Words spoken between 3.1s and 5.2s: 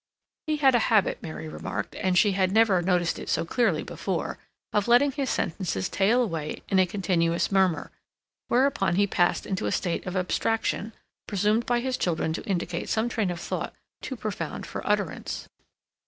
it so clearly before, of letting